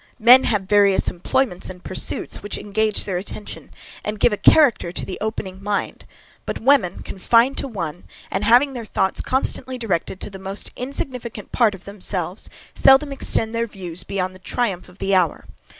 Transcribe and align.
Men 0.17 0.45
have 0.45 0.63
various 0.63 1.09
employments 1.11 1.69
and 1.69 1.83
pursuits 1.83 2.41
which 2.41 2.57
engage 2.57 3.05
their 3.05 3.17
attention, 3.19 3.69
and 4.03 4.19
give 4.19 4.33
a 4.33 4.37
character 4.37 4.91
to 4.91 5.05
the 5.05 5.19
opening 5.21 5.61
mind; 5.61 6.05
but 6.47 6.57
women, 6.57 7.03
confined 7.03 7.55
to 7.59 7.67
one, 7.67 8.05
and 8.31 8.43
having 8.43 8.73
their 8.73 8.83
thoughts 8.83 9.21
constantly 9.21 9.77
directed 9.77 10.19
to 10.21 10.31
the 10.31 10.39
most 10.39 10.71
insignificant 10.75 11.51
part 11.51 11.75
of 11.75 11.85
themselves, 11.85 12.49
seldom 12.73 13.11
extend 13.11 13.53
their 13.53 13.67
views 13.67 14.01
beyond 14.03 14.33
the 14.33 14.39
triumph 14.39 14.89
of 14.89 14.97
the 14.97 15.13
hour. 15.13 15.45